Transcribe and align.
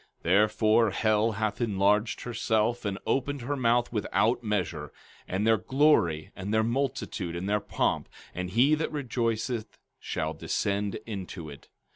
15:14 0.23 0.23
Therefore, 0.23 0.89
hell 0.89 1.31
hath 1.33 1.61
enlarged 1.61 2.21
herself, 2.21 2.85
and 2.85 2.97
opened 3.05 3.41
her 3.43 3.55
mouth 3.55 3.93
without 3.93 4.43
measure; 4.43 4.91
and 5.27 5.45
their 5.45 5.59
glory, 5.59 6.31
and 6.35 6.51
their 6.51 6.63
multitude, 6.63 7.35
and 7.35 7.47
their 7.47 7.59
pomp, 7.59 8.09
and 8.33 8.49
he 8.49 8.73
that 8.73 8.91
rejoiceth, 8.91 9.77
shall 9.99 10.33
descend 10.33 10.95
into 11.05 11.51
it. 11.51 11.69